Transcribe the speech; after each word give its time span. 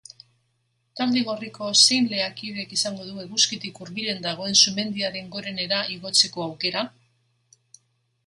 Talde 0.99 1.19
gorriko 1.25 1.67
zein 1.81 2.07
lehiakidek 2.13 2.71
izango 2.77 3.05
du 3.09 3.19
eguzkitik 3.25 3.77
hurbilen 3.83 4.25
dagoen 4.27 4.57
sumendiaren 4.63 5.29
gorenera 5.37 5.83
igotzeko 5.97 6.47
aukera? 6.47 6.87